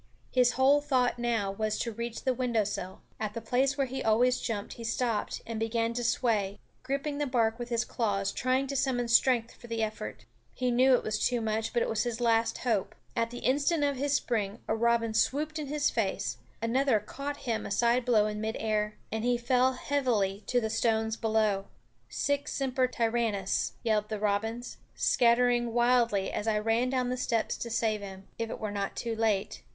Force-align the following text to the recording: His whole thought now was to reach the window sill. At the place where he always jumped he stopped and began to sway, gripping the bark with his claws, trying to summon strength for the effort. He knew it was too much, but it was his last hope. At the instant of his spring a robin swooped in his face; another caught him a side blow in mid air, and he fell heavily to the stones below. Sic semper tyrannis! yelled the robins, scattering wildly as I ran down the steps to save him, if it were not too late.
His 0.31 0.53
whole 0.53 0.81
thought 0.81 1.19
now 1.19 1.51
was 1.51 1.77
to 1.77 1.91
reach 1.91 2.23
the 2.23 2.33
window 2.33 2.63
sill. 2.63 3.03
At 3.19 3.35
the 3.35 3.39
place 3.39 3.77
where 3.77 3.85
he 3.85 4.01
always 4.03 4.41
jumped 4.41 4.73
he 4.73 4.83
stopped 4.83 5.43
and 5.45 5.59
began 5.59 5.93
to 5.93 6.03
sway, 6.03 6.57
gripping 6.81 7.19
the 7.19 7.27
bark 7.27 7.59
with 7.59 7.69
his 7.69 7.85
claws, 7.85 8.31
trying 8.31 8.65
to 8.65 8.75
summon 8.75 9.07
strength 9.07 9.53
for 9.53 9.67
the 9.67 9.83
effort. 9.83 10.25
He 10.55 10.71
knew 10.71 10.95
it 10.95 11.03
was 11.03 11.23
too 11.23 11.39
much, 11.39 11.71
but 11.71 11.83
it 11.83 11.87
was 11.87 12.01
his 12.01 12.19
last 12.19 12.57
hope. 12.57 12.95
At 13.15 13.29
the 13.29 13.45
instant 13.45 13.83
of 13.83 13.95
his 13.95 14.11
spring 14.13 14.57
a 14.67 14.75
robin 14.75 15.13
swooped 15.13 15.59
in 15.59 15.67
his 15.67 15.91
face; 15.91 16.39
another 16.63 16.99
caught 16.99 17.37
him 17.37 17.67
a 17.67 17.69
side 17.69 18.03
blow 18.03 18.25
in 18.25 18.41
mid 18.41 18.57
air, 18.59 18.95
and 19.11 19.23
he 19.23 19.37
fell 19.37 19.73
heavily 19.73 20.43
to 20.47 20.59
the 20.59 20.71
stones 20.71 21.15
below. 21.15 21.67
Sic 22.09 22.47
semper 22.47 22.87
tyrannis! 22.87 23.73
yelled 23.83 24.09
the 24.09 24.17
robins, 24.19 24.77
scattering 24.95 25.75
wildly 25.75 26.31
as 26.33 26.47
I 26.47 26.57
ran 26.57 26.89
down 26.89 27.09
the 27.11 27.17
steps 27.17 27.55
to 27.57 27.69
save 27.69 28.01
him, 28.01 28.27
if 28.39 28.49
it 28.49 28.57
were 28.59 28.71
not 28.71 28.95
too 28.95 29.15
late. 29.15 29.61